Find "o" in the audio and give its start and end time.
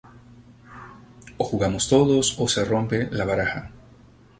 1.41-1.43, 2.41-2.45